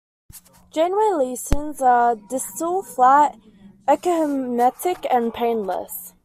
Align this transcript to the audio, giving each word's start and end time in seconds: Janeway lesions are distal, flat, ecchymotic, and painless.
Janeway 0.71 1.11
lesions 1.15 1.79
are 1.79 2.15
distal, 2.15 2.81
flat, 2.81 3.37
ecchymotic, 3.87 5.05
and 5.11 5.31
painless. 5.31 6.15